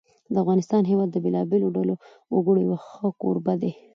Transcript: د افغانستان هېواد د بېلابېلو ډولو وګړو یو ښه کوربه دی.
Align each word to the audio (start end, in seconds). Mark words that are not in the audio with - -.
د 0.31 0.33
افغانستان 0.43 0.81
هېواد 0.91 1.09
د 1.11 1.17
بېلابېلو 1.23 1.73
ډولو 1.75 1.93
وګړو 2.33 2.65
یو 2.67 2.75
ښه 2.85 3.07
کوربه 3.21 3.53
دی. 3.61 3.71